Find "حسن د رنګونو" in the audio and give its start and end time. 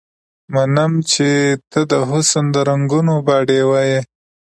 2.09-3.13